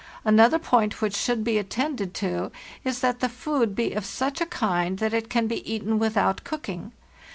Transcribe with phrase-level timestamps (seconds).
[0.25, 2.51] Another point which should be attended to
[2.83, 6.43] is that the food be of such a kind that it can be eaten without
[6.43, 6.91] cooking.